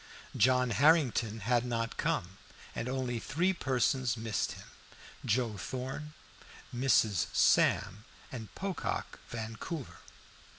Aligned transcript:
John 0.35 0.71
Harrington 0.71 1.41
had 1.41 1.63
not 1.63 1.95
come, 1.97 2.39
and 2.73 2.89
only 2.89 3.19
three 3.19 3.53
persons 3.53 4.17
missed 4.17 4.53
him 4.53 4.65
Joe 5.23 5.57
Thorn, 5.57 6.13
Mrs. 6.75 7.27
Sam, 7.33 8.03
and 8.31 8.47
Pocock 8.55 9.19
Vancouver. 9.29 9.97